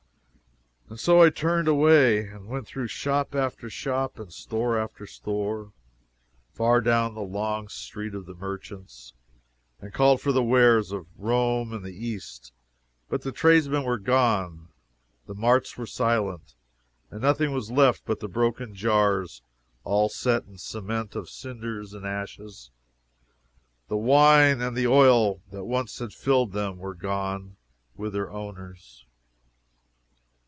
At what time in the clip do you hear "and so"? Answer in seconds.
0.89-1.21